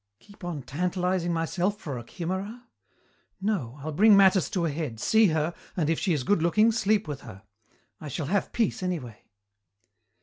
[0.19, 2.65] Keep on tantalizing myself for a chimera?
[3.39, 3.77] No!
[3.83, 7.07] I'll bring matters to a head, see her, and if she is good looking, sleep
[7.07, 7.43] with her.
[7.99, 9.21] I shall have peace, anyway."